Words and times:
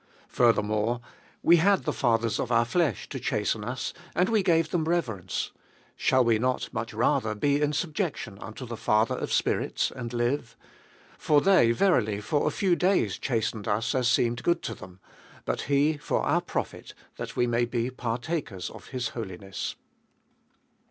9. 0.21 0.25
Furthermore, 0.29 0.99
we 1.43 1.57
had 1.57 1.83
the 1.83 1.93
fathers 1.93 2.39
of 2.39 2.51
our 2.51 2.65
flesh 2.65 3.07
to 3.07 3.19
chasten 3.19 3.63
us, 3.63 3.93
and 4.15 4.29
we 4.29 4.41
gave 4.41 4.71
them 4.71 4.85
reverence: 4.89 5.51
shall 5.95 6.23
we 6.25 6.39
not 6.39 6.73
much 6.73 6.91
rather 6.91 7.35
be 7.35 7.61
in 7.61 7.71
subjection 7.71 8.39
unto 8.39 8.65
the 8.65 8.75
Father 8.75 9.13
of 9.15 9.31
spirits, 9.31 9.91
and 9.91 10.11
live? 10.11 10.57
10. 11.17 11.17
For 11.19 11.39
they 11.39 11.71
verily 11.71 12.19
for 12.19 12.47
a 12.47 12.49
few 12.49 12.75
days 12.75 13.19
chastened 13.19 13.67
us 13.67 13.93
as 13.93 14.07
seemed 14.09 14.41
good 14.41 14.63
to 14.63 14.73
them; 14.73 14.99
but 15.45 15.61
he 15.69 15.97
for 15.97 16.23
our 16.23 16.41
profit, 16.41 16.95
that 17.17 17.35
we 17.35 17.45
may 17.45 17.65
be 17.65 17.91
partakers 17.91 18.71
of 18.71 18.87
his 18.87 19.09
holiness. 19.09 19.75